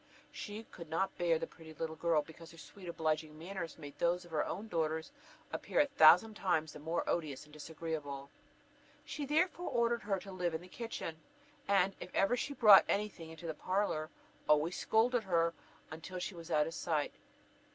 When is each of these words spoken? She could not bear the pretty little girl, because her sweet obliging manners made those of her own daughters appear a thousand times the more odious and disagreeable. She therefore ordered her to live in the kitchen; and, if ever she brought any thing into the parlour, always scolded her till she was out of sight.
She 0.31 0.63
could 0.63 0.89
not 0.89 1.15
bear 1.15 1.37
the 1.37 1.45
pretty 1.45 1.75
little 1.75 1.95
girl, 1.95 2.23
because 2.23 2.49
her 2.51 2.57
sweet 2.57 2.89
obliging 2.89 3.37
manners 3.37 3.77
made 3.77 3.99
those 3.99 4.25
of 4.25 4.31
her 4.31 4.43
own 4.43 4.67
daughters 4.67 5.11
appear 5.53 5.79
a 5.79 5.85
thousand 5.85 6.33
times 6.33 6.73
the 6.73 6.79
more 6.79 7.07
odious 7.07 7.43
and 7.43 7.53
disagreeable. 7.53 8.31
She 9.05 9.27
therefore 9.27 9.69
ordered 9.69 10.01
her 10.01 10.17
to 10.17 10.31
live 10.31 10.55
in 10.55 10.61
the 10.61 10.67
kitchen; 10.67 11.17
and, 11.67 11.95
if 11.99 12.09
ever 12.15 12.35
she 12.35 12.55
brought 12.55 12.83
any 12.89 13.09
thing 13.09 13.29
into 13.29 13.45
the 13.45 13.53
parlour, 13.53 14.09
always 14.49 14.75
scolded 14.75 15.25
her 15.25 15.53
till 16.01 16.17
she 16.17 16.33
was 16.33 16.49
out 16.49 16.65
of 16.65 16.73
sight. 16.73 17.13